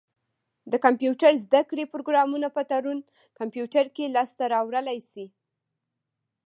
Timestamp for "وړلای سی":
4.67-5.25